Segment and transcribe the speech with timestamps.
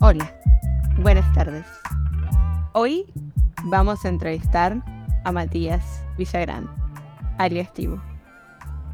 [0.00, 0.34] Hola,
[0.98, 1.66] buenas tardes.
[2.72, 3.06] Hoy
[3.64, 4.82] vamos a entrevistar
[5.24, 6.68] a Matías Villagrán,
[7.38, 8.02] alias Timo.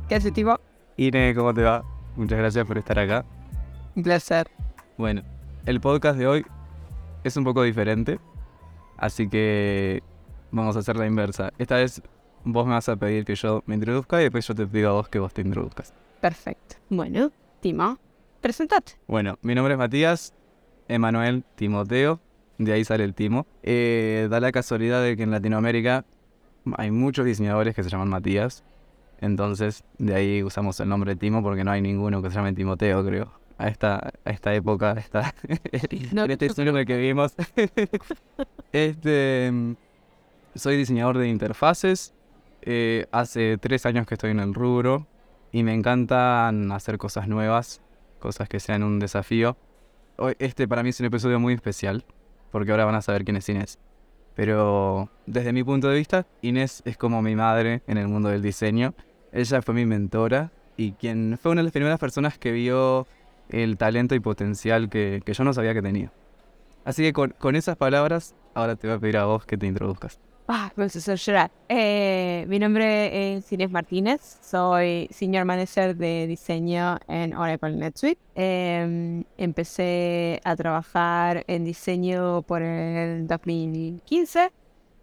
[0.09, 0.59] ¿Qué hace Timo?
[0.97, 1.85] Ine, ¿cómo te va?
[2.17, 3.25] Muchas gracias por estar acá.
[3.95, 4.49] Un placer.
[4.97, 5.23] Bueno,
[5.65, 6.47] el podcast de hoy
[7.25, 8.21] es un poco diferente,
[8.97, 10.03] así que
[10.51, 11.53] vamos a hacer la inversa.
[11.59, 12.03] Esta vez
[12.47, 14.93] vos me vas a pedir que yo me introduzca y después yo te pido a
[14.93, 15.93] vos que vos te introduzcas.
[16.21, 16.77] Perfecto.
[16.89, 17.99] Bueno, Timo,
[18.41, 18.93] presentate.
[19.09, 20.33] Bueno, mi nombre es Matías,
[20.89, 22.21] Emanuel Timoteo,
[22.59, 23.47] de ahí sale el Timo.
[23.63, 26.05] Eh, da la casualidad de que en Latinoamérica
[26.77, 28.65] hay muchos diseñadores que se llaman Matías,
[29.21, 33.05] entonces de ahí usamos el nombre Timo porque no hay ninguno que se llame Timoteo,
[33.05, 33.33] creo.
[33.59, 35.35] A esta, a esta época, a esta,
[36.13, 36.25] No.
[36.25, 37.35] en este siglo en el que vivimos.
[38.73, 39.51] este,
[40.55, 42.13] soy diseñador de interfaces.
[42.67, 45.07] Eh, hace tres años que estoy en el rubro
[45.53, 47.81] y me encantan hacer cosas nuevas,
[48.19, 49.57] cosas que sean un desafío.
[50.19, 52.05] Hoy, este para mí es un episodio muy especial
[52.51, 53.79] porque ahora van a saber quién es Inés.
[54.35, 58.43] Pero desde mi punto de vista, Inés es como mi madre en el mundo del
[58.43, 58.95] diseño.
[59.33, 63.07] Ella fue mi mentora y quien fue una de las primeras personas que vio
[63.49, 66.13] el talento y potencial que, yo no sabía que tenía.
[66.85, 69.67] Así que con, con esas palabras, ahora te voy a pedir a vos que te
[69.67, 70.19] introduzcas.
[70.49, 71.51] Ah, a hacer llorar.
[71.69, 78.21] Eh, mi nombre es Inés Martínez, soy Senior Manager de Diseño en Oracle NetSuite.
[78.37, 84.53] Eh, empecé a trabajar en diseño por el 2015,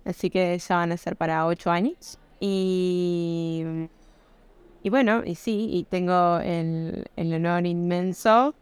[0.05, 2.19] así que ya van a ser para 8 años.
[2.39, 3.65] Y,
[4.81, 8.55] y bueno, y sí, y tengo el, el honor inmenso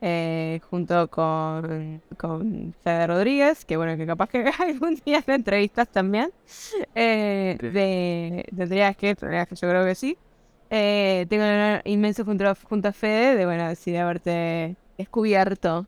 [0.00, 5.88] eh, junto con, con Fede Rodríguez, que bueno, que capaz que algún día en entrevistas
[5.88, 6.30] también,
[6.94, 10.18] eh, de, tendrías que, tendrías que yo creo que sí.
[10.68, 15.86] Eh, tengo honor inmenso junto a, junto a Fede de, bueno, sí, de haberte descubierto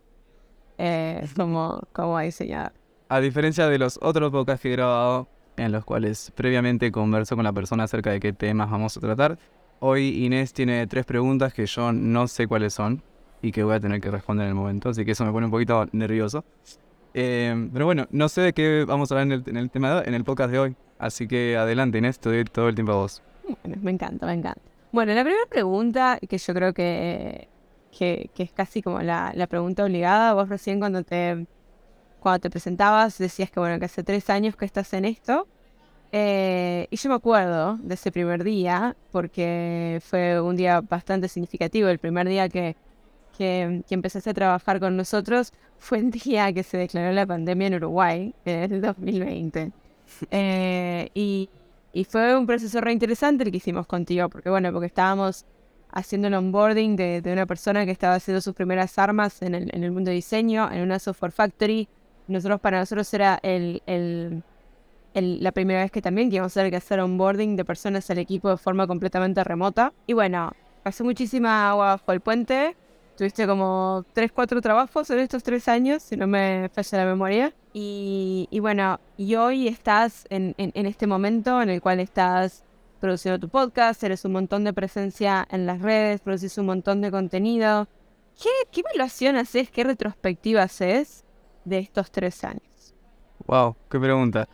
[0.79, 2.73] eh, como, como diseñador.
[3.09, 7.45] A diferencia de los otros podcasts que he grabado, en los cuales previamente converso con
[7.45, 9.39] la persona acerca de qué temas vamos a tratar,
[9.81, 13.03] hoy Inés tiene tres preguntas que yo no sé cuáles son
[13.43, 15.47] y que voy a tener que responder en el momento, así que eso me pone
[15.47, 16.45] un poquito nervioso.
[17.15, 20.01] Eh, pero bueno, no sé de qué vamos a hablar en el, en el tema
[20.01, 22.93] de- en el podcast de hoy, así que adelante Inés, te doy todo el tiempo
[22.93, 23.23] a vos.
[23.65, 24.61] Bueno, me encanta, me encanta.
[24.93, 27.49] Bueno, la primera pregunta, que yo creo que,
[27.97, 31.47] que, que es casi como la, la pregunta obligada, vos recién cuando te,
[32.21, 35.47] cuando te presentabas decías que bueno, hace tres años que estás en esto.
[36.11, 41.89] Eh, y yo me acuerdo de ese primer día, porque fue un día bastante significativo.
[41.89, 42.77] El primer día que,
[43.39, 47.69] que, que empezaste a trabajar con nosotros fue el día que se declaró la pandemia
[47.69, 49.73] en Uruguay, en el 2020.
[50.31, 51.51] Eh, y,
[51.93, 55.45] y fue un proceso re interesante el que hicimos contigo, porque bueno, porque estábamos
[55.93, 59.71] haciendo el onboarding de, de una persona que estaba haciendo sus primeras armas en el,
[59.75, 61.89] en el mundo de diseño, en una software factory.
[62.27, 64.43] Nosotros, para nosotros era el, el-
[65.15, 68.09] el- la primera vez que también que íbamos a tener que hacer onboarding de personas
[68.11, 69.93] al equipo de forma completamente remota.
[70.07, 72.77] Y bueno, pasó muchísima agua bajo el puente.
[73.19, 77.53] Tuviste como 3, 4 trabajos en estos tres años, si no me falla la memoria.
[77.73, 82.63] Y, bueno, y hoy estás en, en- este momento en el cual estás
[83.01, 87.11] produciendo tu podcast, eres un montón de presencia en las redes, produces un montón de
[87.11, 87.89] contenido.
[88.41, 91.25] ¿Qué, qué evaluación haces, qué retrospectiva haces
[91.65, 92.95] de estos tres años?
[93.49, 94.49] Wow, qué pregunta.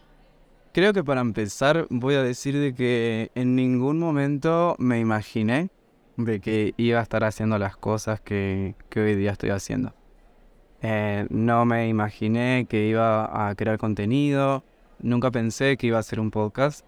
[0.73, 5.69] Creo que para empezar voy a decir de que en ningún momento me imaginé
[6.17, 9.95] de que iba a estar haciendo las cosas que, que hoy día estoy haciendo.
[10.83, 14.65] Eh, no me imaginé que iba a crear contenido,
[15.01, 16.85] nunca pensé que iba a hacer un podcast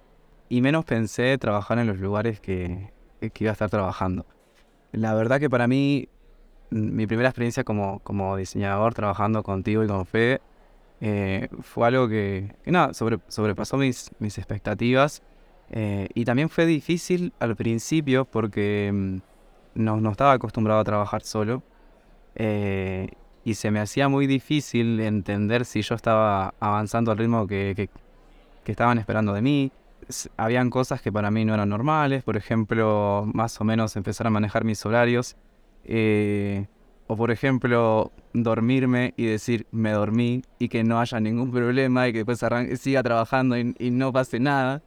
[0.48, 4.26] y menos pensé trabajar en los lugares que, que iba a estar trabajando.
[4.92, 6.08] La verdad que para mí,
[6.70, 10.40] mm, mi primera experiencia como, como diseñador trabajando contigo y con Fede
[11.00, 15.22] eh, fue algo que, que nada, sobre- sobrepasó mis, mis expectativas.
[15.70, 19.16] Eh, y también fue difícil al principio porque mm,
[19.76, 21.62] no, no estaba acostumbrado a trabajar solo.
[22.36, 23.08] eh,
[23.44, 27.88] y se me hacía muy difícil entender si yo estaba avanzando al ritmo que, que-
[28.64, 29.72] que estaban esperando de mí.
[30.36, 34.30] Habían cosas que para mí no eran normales, por ejemplo, más o menos empezar a
[34.30, 35.36] manejar mis horarios.
[35.84, 36.66] eh,
[37.08, 42.12] o por ejemplo, dormirme y decir me dormí y que no haya ningún problema y
[42.12, 44.82] que después arran- siga trabajando y, y no pase nada.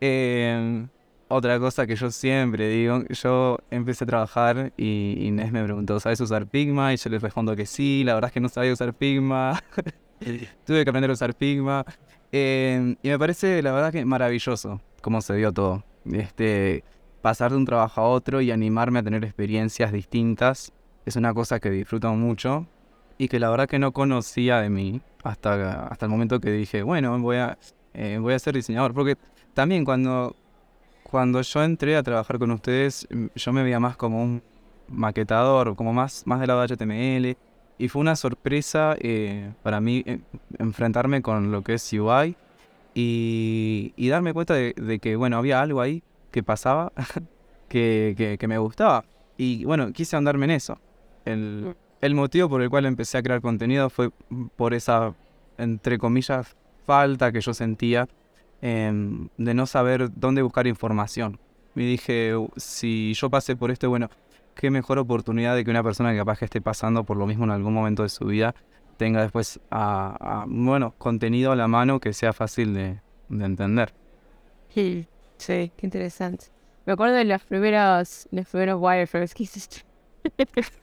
[0.00, 0.86] Eh,
[1.28, 6.20] otra cosa que yo siempre digo, yo empecé a trabajar y Inés me preguntó, ¿sabes
[6.20, 6.94] usar Figma?
[6.94, 9.62] Y yo le respondo que sí, la verdad es que no sabía usar Figma.
[10.64, 11.84] Tuve que aprender a usar Figma.
[12.32, 15.84] Eh, y me parece, la verdad, que maravilloso cómo se dio todo.
[16.10, 16.82] Este,
[17.20, 20.72] pasar de un trabajo a otro y animarme a tener experiencias distintas
[21.04, 22.66] es una cosa que disfruto mucho
[23.18, 26.82] y que la verdad que no conocía de mí hasta, hasta el momento que dije,
[26.82, 27.58] bueno, voy a,
[27.94, 28.94] eh, voy a ser diseñador.
[28.94, 29.16] Porque
[29.58, 30.36] también cuando,
[31.02, 34.40] cuando yo entré a trabajar con ustedes, mm, yo me veía más como un
[34.86, 37.36] maquetador, como más, más del lado de HTML.
[37.76, 40.20] Y fue una sorpresa eh, para mí eh,
[40.60, 42.36] enfrentarme con lo que es UI
[42.94, 46.92] y, y darme cuenta de, que, bueno, había algo ahí que pasaba
[47.68, 49.04] que, que, me gustaba.
[49.36, 50.78] Y bueno, quise andarme en eso.
[51.24, 54.10] El, el, motivo por el cual empecé a crear contenido fue
[54.54, 55.14] por esa,
[55.56, 56.56] entre comillas,
[56.86, 58.08] falta que yo sentía
[58.60, 61.38] em, de no saber dónde buscar información.
[61.74, 64.10] Y dije, si yo pasé por esto, bueno,
[64.54, 67.44] qué mejor oportunidad de que una persona que capaz que esté pasando por lo mismo
[67.44, 68.54] en algún momento de su vida
[68.96, 73.00] tenga después, a, bueno, contenido a la mano que sea fácil de,
[73.30, 73.94] entender.
[74.74, 75.06] Sí,
[75.36, 76.46] sí, qué interesante.
[76.84, 79.84] Me acuerdo de los primeros, los primeros wireframes que hiciste.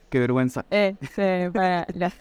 [0.08, 0.64] qué vergüenza.
[0.70, 2.14] Eh, sí, para las,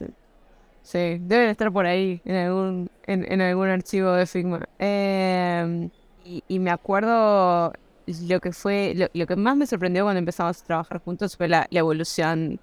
[0.82, 4.68] sí, deben estar por ahí en algún, en, en algún archivo de Figma.
[4.80, 5.90] Eh,
[6.24, 7.74] y, y me acuerdo
[8.08, 11.68] lo que fue, lo, que más me sorprendió cuando empezamos a trabajar juntos fue la,
[11.72, 12.60] evolución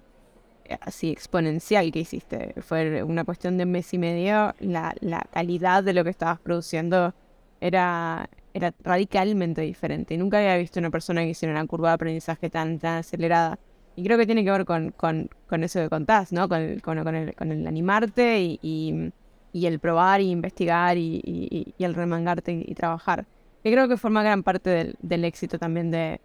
[0.65, 2.53] eh, así exponencial que hiciste.
[2.61, 6.39] Fue una cuestión de un mes y medio, la, la calidad de lo que estabas
[6.39, 7.13] produciendo
[7.59, 10.17] era, era radicalmente diferente.
[10.17, 13.59] Nunca había visto una persona que hiciera una curva de aprendizaje tan, tan acelerada.
[13.95, 16.49] Y creo que tiene que ver con, con, con eso que contás, ¿no?
[16.49, 19.11] Con con, el, el animarte y, y,
[19.53, 23.25] el probar y investigar y, y el remangarte y trabajar
[23.63, 26.19] que creo que forma gran parte del, éxito también de,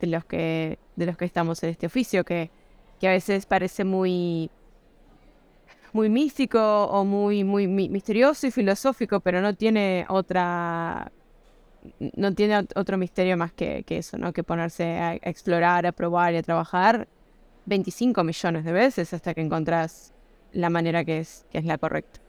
[0.00, 2.50] los que, de los que estamos en este oficio, que,
[3.00, 4.50] que a veces parece muy,
[5.92, 11.12] muy místico o muy, muy misterioso y filosófico, pero no tiene otra
[12.14, 14.32] no tiene otro misterio más que, que eso, ¿no?
[14.32, 17.08] Que ponerse a, explorar, a probar y a trabajar
[17.66, 20.14] 25 millones de veces hasta que encontrás
[20.52, 22.20] la manera que es, que es la correcta.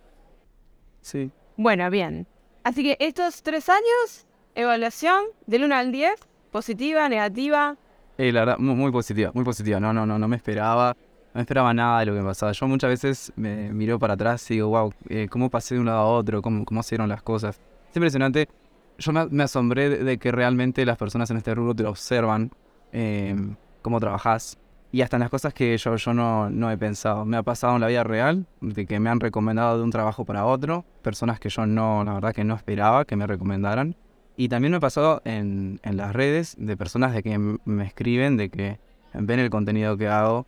[1.03, 1.29] Sí.
[1.57, 2.25] Bueno, bien.
[2.63, 6.13] Así que estos tres años Evaluación del 1 al 10,
[6.51, 7.75] positiva, negativa.
[8.19, 9.79] Eh, la verdad, muy, positiva, muy positiva.
[9.79, 10.95] No, no, no, no me esperaba,
[11.33, 12.51] no esperaba nada de lo que pasaba.
[12.51, 15.87] Yo muchas veces me miro para atrás y digo, wow, eh, ¿cómo pasé de un
[15.87, 16.41] lado a otro?
[16.43, 17.59] ¿Cómo, cómo se las cosas?
[17.89, 18.47] Es impresionante.
[18.99, 22.51] Yo me, asombré de, que realmente las personas en este rubro te observan,
[22.91, 23.35] eh,
[23.81, 24.59] cómo trabajas
[24.93, 27.25] y hasta en las cosas que yo, yo no, no, he pensado.
[27.25, 30.23] Me ha pasado en la vida real, de que me han recomendado de un trabajo
[30.23, 33.95] para otro, personas que yo no, la verdad que no esperaba que me recomendaran.
[34.37, 38.37] Y también me ha pasado en, en las redes de personas de que me escriben,
[38.37, 38.79] de que
[39.15, 40.45] ven el contenido que hago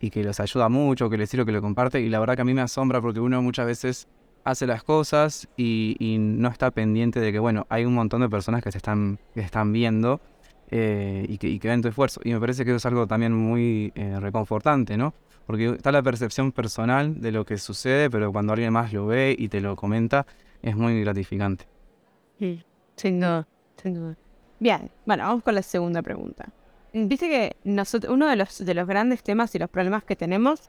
[0.00, 2.00] y que les ayuda mucho, que les sirve, que lo comparte.
[2.00, 4.06] Y la verdad que a mí me asombra porque uno muchas veces
[4.44, 8.28] hace las cosas y, y no está pendiente de que, bueno, hay un montón de
[8.28, 10.20] personas que se están, que están viendo
[10.70, 12.20] eh, y, que, y, que, ven tu esfuerzo.
[12.24, 15.14] Y me parece que eso es algo también muy eh, reconfortante, ¿no?
[15.46, 19.34] Porque está la percepción personal de lo que sucede, pero cuando alguien más lo ve
[19.38, 20.26] y te lo comenta,
[20.62, 21.66] es muy gratificante.
[22.38, 22.62] Sí.
[22.96, 23.46] Sin duda,
[23.80, 24.16] sin duda.
[24.58, 26.48] Bien, bueno, vamos con la segunda pregunta.
[26.92, 30.68] Viste que nosotros, uno de los, de los grandes temas y los problemas que tenemos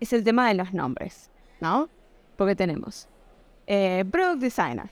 [0.00, 1.88] es el tema de los nombres, ¿no?
[2.36, 3.08] Porque tenemos
[3.68, 4.90] eh, Product Designer,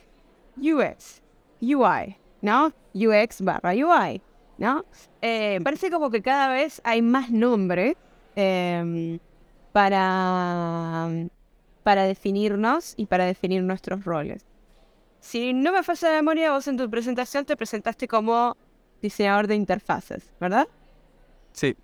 [0.57, 1.21] UX,
[1.61, 2.73] UI, ¿no?
[2.95, 4.23] UX barra UI,
[4.59, 4.85] ¿no?
[5.23, 7.95] Eh, parece como que cada vez hay más nombres
[8.37, 9.19] em,
[9.73, 11.09] para,
[11.83, 14.45] para definirnos y para definir nuestros roles.
[15.21, 18.57] Si no me falla la memoria, vos en tu presentación te presentaste como
[19.03, 20.69] diseñador de interfaces, ¿verdad?
[21.53, 21.77] Sí.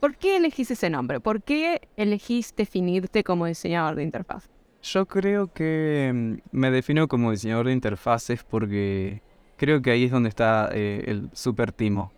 [0.00, 1.20] ¿Por qué elegís ese nombre?
[1.20, 4.50] ¿Por qué elegís definirte como diseñador de interfaces?
[4.82, 9.22] Yo creo que mm, me defino como diseñador de interfaces porque
[9.56, 12.12] creo que ahí es donde está eh, el super timo.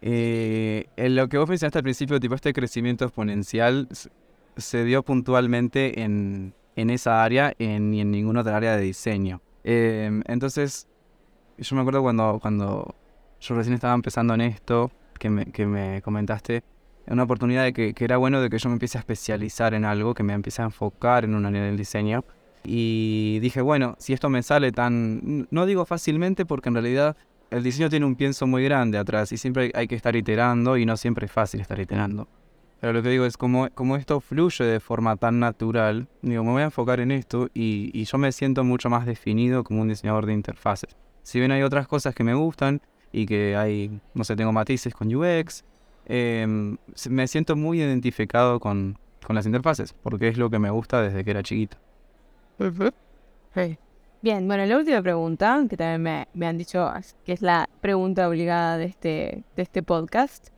[0.00, 3.88] Eh, en lo que vos mencionaste al principio, tipo este crecimiento exponencial
[4.56, 9.40] se dio puntualmente en, en esa área en, y en ninguna otra área de diseño.
[9.64, 10.88] Em, entonces,
[11.58, 12.94] yo me acuerdo cuando, cuando
[13.40, 16.64] yo recién estaba empezando en esto, que me, que me comentaste,
[17.06, 19.84] una oportunidad de que, que, era bueno de que yo me empiece a especializar en
[19.84, 22.24] algo, que me empiece a enfocar en un área del diseño.
[22.64, 27.16] Y dije, bueno, si esto me sale tan, no digo fácilmente porque en realidad
[27.50, 30.86] el diseño tiene un pienso muy grande atrás y siempre hay que estar iterando y
[30.86, 32.28] no siempre es fácil estar iterando.
[32.80, 36.50] Pero lo que digo es como, como esto fluye de forma tan natural, digo, me
[36.50, 39.88] voy a enfocar en esto y, y yo me siento mucho más definido como un
[39.88, 40.96] diseñador de interfaces.
[41.22, 42.80] Si bien hay otras cosas que me gustan
[43.12, 45.64] y que hay, no sé, tengo matices con UX,
[46.06, 46.76] em,
[47.08, 51.22] me siento muy identificado con, con, las interfaces, porque es lo que me gusta desde
[51.22, 51.76] que era chiquito.
[54.22, 56.88] Bien, bueno, la última pregunta, que también me, me han dicho
[57.24, 60.48] que es la pregunta obligada de este, de este podcast.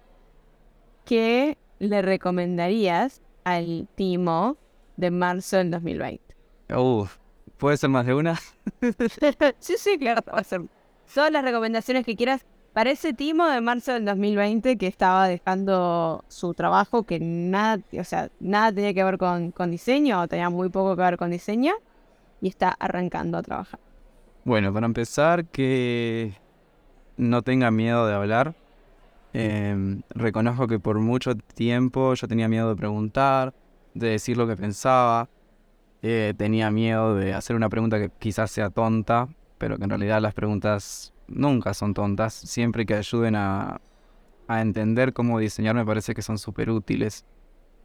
[1.04, 4.56] ¿Qué le recomendarías al Timo
[4.96, 6.22] de marzo del 2020?
[6.76, 7.16] Uf,
[7.56, 8.38] ¿puede ser más de una?
[9.58, 10.62] sí, sí, claro, va a ser
[11.14, 16.24] todas las recomendaciones que quieras para ese Timo de marzo del 2020 que estaba dejando
[16.28, 20.50] su trabajo, que nada, o sea, nada tenía que ver con, con diseño, o tenía
[20.50, 21.72] muy poco que ver con diseño,
[22.40, 23.78] y está arrancando a trabajar.
[24.44, 26.34] Bueno, para empezar, que
[27.16, 28.54] no tenga miedo de hablar.
[29.32, 33.54] Em, reconozco que por mucho tiempo yo tenía miedo de preguntar,
[33.94, 35.28] de decir lo que pensaba.
[36.02, 39.28] Eh, tenía miedo de hacer una pregunta que quizás sea tonta,
[39.64, 43.80] pero que en realidad las preguntas nunca son tontas, siempre que ayuden a,
[44.46, 47.24] entender cómo diseñar me parece que son súper útiles.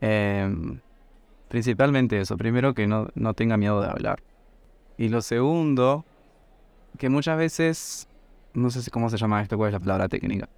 [0.01, 0.81] Em,
[1.48, 4.21] principalmente eso, primero que no, no tenga miedo de hablar.
[4.98, 6.03] Y lo segundo,
[6.98, 8.09] que muchas veces,
[8.53, 10.50] no sé cómo se llama esto, cuál es la palabra técnica,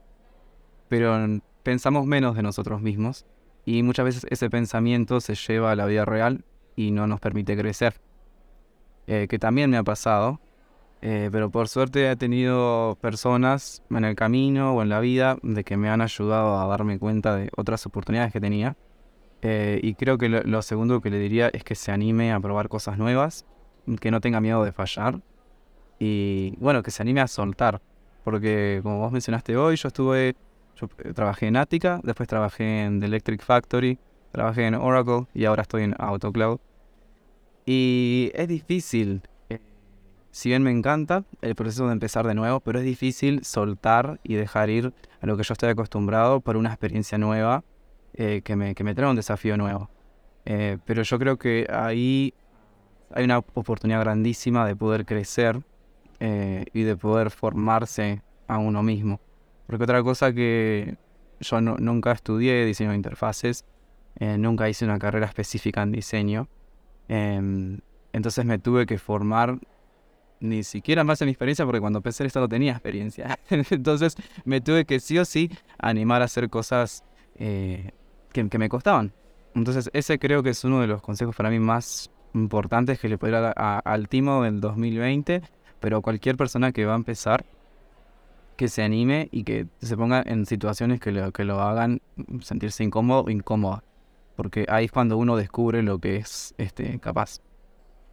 [0.90, 1.16] pero
[1.62, 3.28] pensamos menos de nosotros mismos
[3.64, 6.44] y muchas veces ese pensamiento se lleva a la vida real
[6.76, 8.02] y no nos permite crecer.
[9.06, 10.40] Eh, que también me ha pasado,
[11.02, 15.64] eh, pero por suerte he tenido personas en el camino o en la vida de
[15.64, 18.78] que me han ayudado a darme cuenta de otras oportunidades que tenía.
[19.42, 22.70] Eh, y creo que lo, segundo que le diría es que se anime a probar
[22.70, 23.48] cosas nuevas,
[24.00, 25.20] que no tenga miedo de fallar
[25.98, 27.82] y bueno, que se anime a soltar.
[28.24, 30.36] Porque como vos mencionaste hoy, yo estuve,
[30.76, 33.98] yo eh, trabajé en Attica, después trabajé en The Electric Factory,
[34.32, 36.60] trabajé en Oracle y ahora estoy en AutoCloud.
[37.66, 39.24] Y es difícil
[40.32, 44.36] si bien me encanta el proceso de empezar de nuevo, pero es difícil soltar y
[44.36, 47.66] dejar ir a lo que yo estoy acostumbrado por una experiencia nueva
[48.14, 49.90] eh, que, me, que me trae un desafío nuevo.
[50.46, 52.34] Eh, pero yo creo que ahí
[53.14, 55.62] hay una oportunidad grandísima de poder crecer
[56.22, 59.20] eh, y de poder formarse a uno mismo.
[59.68, 60.98] Porque otra cosa que
[61.42, 63.66] yo nunca estudié diseño de interfaces,
[64.20, 66.48] nunca hice una carrera específica en diseño.
[67.08, 67.80] Em,
[68.14, 69.58] entonces me tuve que formar
[70.42, 73.40] ni siquiera más en mi experiencia porque cuando empecé esto no tenía experiencia.
[73.50, 77.04] Entonces me tuve que sí o sí animar a hacer cosas
[77.36, 77.92] eh,
[78.34, 79.14] que, me costaban.
[79.56, 83.18] Entonces ese creo que es uno de los consejos para mí más importantes que le
[83.18, 85.42] podría dar al Timo del 2020,
[85.80, 87.46] pero cualquier persona que va a empezar,
[88.56, 92.02] que se anime y que se ponga en situaciones que lo, que lo hagan
[92.42, 93.84] sentirse incómodo o incómoda.
[94.36, 97.42] Porque ahí es cuando uno descubre lo que es este, capaz.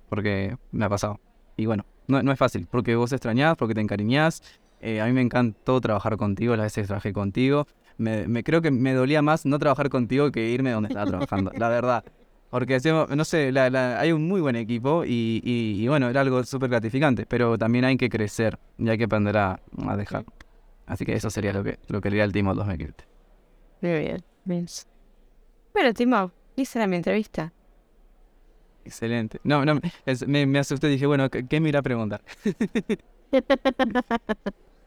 [0.08, 1.20] Porque me ha pasado.
[1.56, 4.42] Y bueno, no, no es fácil, porque vos extrañás, porque te encariñás.
[4.80, 7.66] Eh, a mí me encantó trabajar contigo, las veces trabajé contigo.
[7.98, 11.68] Me, creo que me dolía más no trabajar contigo que irme donde estaba trabajando, la
[11.68, 12.04] verdad.
[12.50, 12.78] Porque
[13.14, 17.84] no sé, hay un muy buen equipo y, bueno, era algo súper gratificante, pero también
[17.84, 19.60] hay que crecer y hay que aprender a,
[19.96, 20.24] dejar.
[20.86, 23.04] Así que eso sería lo que, lo que haría el Timo 2020.
[23.82, 24.66] Muy bien, bien.
[25.74, 27.52] Bueno, Timo, hice mi entrevista.
[28.88, 29.38] Excelente.
[29.44, 29.78] No, no,
[30.26, 30.88] me, me asusté.
[30.88, 32.22] Dije, bueno, ¿qué, me irá a preguntar?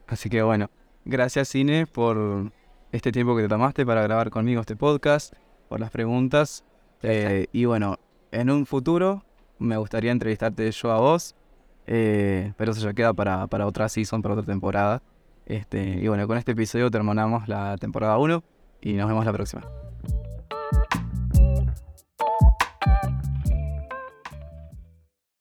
[0.08, 0.70] Así que bueno,
[1.04, 2.50] gracias Cine por
[2.90, 5.34] este tiempo que te tomaste para grabar conmigo este podcast,
[5.68, 6.64] por las preguntas.
[7.04, 8.00] Eh, y bueno,
[8.32, 9.24] en un futuro
[9.60, 11.36] me gustaría entrevistarte yo a vos,
[11.86, 15.00] eh, pero eso ya queda para, para otra season, para otra temporada.
[15.46, 18.42] Este, y bueno, con este episodio terminamos la temporada 1
[18.80, 19.62] y nos vemos la próxima.